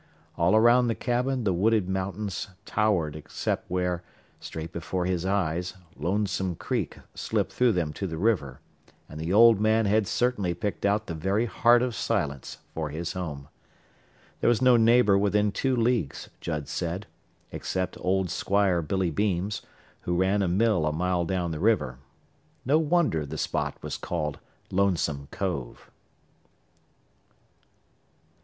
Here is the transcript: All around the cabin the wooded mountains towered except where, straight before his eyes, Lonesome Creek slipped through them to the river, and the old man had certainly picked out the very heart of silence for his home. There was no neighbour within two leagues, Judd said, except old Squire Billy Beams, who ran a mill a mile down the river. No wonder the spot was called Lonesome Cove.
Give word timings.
All 0.35 0.55
around 0.55 0.87
the 0.87 0.95
cabin 0.95 1.43
the 1.43 1.53
wooded 1.53 1.87
mountains 1.87 2.47
towered 2.65 3.15
except 3.15 3.69
where, 3.69 4.01
straight 4.39 4.71
before 4.71 5.05
his 5.05 5.27
eyes, 5.27 5.75
Lonesome 5.95 6.55
Creek 6.55 6.97
slipped 7.13 7.51
through 7.51 7.73
them 7.73 7.93
to 7.93 8.07
the 8.07 8.17
river, 8.17 8.61
and 9.07 9.19
the 9.19 9.31
old 9.31 9.59
man 9.61 9.85
had 9.85 10.07
certainly 10.07 10.55
picked 10.55 10.87
out 10.87 11.05
the 11.05 11.13
very 11.13 11.45
heart 11.45 11.83
of 11.83 11.93
silence 11.93 12.57
for 12.73 12.89
his 12.89 13.13
home. 13.13 13.47
There 14.39 14.47
was 14.47 14.59
no 14.59 14.75
neighbour 14.75 15.19
within 15.19 15.51
two 15.51 15.75
leagues, 15.75 16.31
Judd 16.39 16.67
said, 16.67 17.05
except 17.51 17.95
old 18.01 18.31
Squire 18.31 18.81
Billy 18.81 19.11
Beams, 19.11 19.61
who 19.99 20.15
ran 20.17 20.41
a 20.41 20.47
mill 20.47 20.87
a 20.87 20.91
mile 20.91 21.25
down 21.25 21.51
the 21.51 21.59
river. 21.59 21.99
No 22.65 22.79
wonder 22.79 23.23
the 23.23 23.37
spot 23.37 23.75
was 23.83 23.97
called 23.97 24.39
Lonesome 24.71 25.27
Cove. 25.29 25.91